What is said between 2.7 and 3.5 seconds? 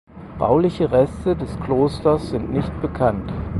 bekannt.